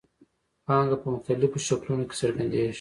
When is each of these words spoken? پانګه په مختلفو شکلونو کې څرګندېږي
پانګه 0.65 0.97
په 1.01 1.07
مختلفو 1.13 1.65
شکلونو 1.67 2.03
کې 2.09 2.15
څرګندېږي 2.21 2.69